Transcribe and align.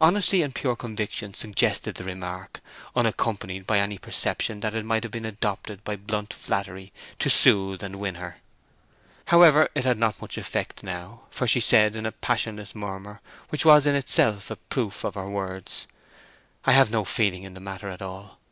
Honesty 0.00 0.42
and 0.42 0.54
pure 0.54 0.76
conviction 0.76 1.34
suggested 1.34 1.96
the 1.96 2.04
remark, 2.04 2.60
unaccompanied 2.94 3.66
by 3.66 3.80
any 3.80 3.98
perception 3.98 4.60
that 4.60 4.76
it 4.76 4.84
might 4.84 5.02
have 5.02 5.10
been 5.10 5.24
adopted 5.26 5.82
by 5.82 5.96
blunt 5.96 6.32
flattery 6.32 6.92
to 7.18 7.28
soothe 7.28 7.82
and 7.82 7.96
win 7.96 8.14
her. 8.14 8.36
However, 9.24 9.68
it 9.74 9.84
had 9.84 9.98
not 9.98 10.20
much 10.20 10.38
effect 10.38 10.84
now, 10.84 11.22
for 11.32 11.48
she 11.48 11.58
said, 11.58 11.96
in 11.96 12.06
a 12.06 12.12
passionless 12.12 12.76
murmur 12.76 13.20
which 13.48 13.64
was 13.64 13.86
in 13.88 13.96
itself 13.96 14.52
a 14.52 14.56
proof 14.70 15.02
of 15.02 15.16
her 15.16 15.28
words: 15.28 15.88
"I 16.64 16.70
have 16.70 16.92
no 16.92 17.04
feeling 17.04 17.42
in 17.42 17.54
the 17.54 17.58
matter 17.60 17.88
at 17.88 18.00
all. 18.00 18.38